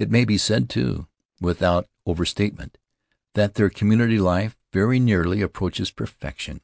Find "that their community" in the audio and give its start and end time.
3.34-4.18